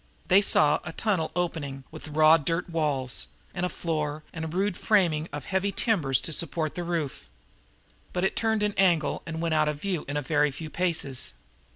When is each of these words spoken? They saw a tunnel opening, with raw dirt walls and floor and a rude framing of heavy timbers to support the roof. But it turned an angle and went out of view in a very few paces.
They 0.29 0.41
saw 0.41 0.79
a 0.83 0.93
tunnel 0.93 1.29
opening, 1.35 1.83
with 1.91 2.07
raw 2.07 2.37
dirt 2.37 2.67
walls 2.71 3.27
and 3.53 3.71
floor 3.71 4.23
and 4.33 4.43
a 4.45 4.47
rude 4.47 4.75
framing 4.75 5.27
of 5.31 5.45
heavy 5.45 5.71
timbers 5.71 6.21
to 6.21 6.33
support 6.33 6.73
the 6.73 6.83
roof. 6.83 7.29
But 8.11 8.23
it 8.23 8.35
turned 8.35 8.63
an 8.63 8.73
angle 8.77 9.21
and 9.27 9.41
went 9.43 9.53
out 9.53 9.67
of 9.69 9.79
view 9.79 10.03
in 10.07 10.17
a 10.17 10.23
very 10.23 10.49
few 10.49 10.71
paces. 10.71 11.33